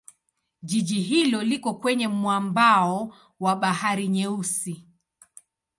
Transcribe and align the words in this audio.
Jiji 0.63 0.99
hilo 1.01 1.43
liko 1.43 1.73
kwenye 1.73 2.07
mwambao 2.07 3.15
wa 3.39 3.55
Bahari 3.55 4.07
Nyeusi. 4.07 4.85